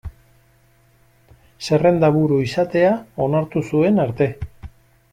Zerrendaburu 1.67 2.41
izatea 2.47 2.97
onartu 3.29 3.67
zuen 3.73 4.05
arte. 4.09 4.33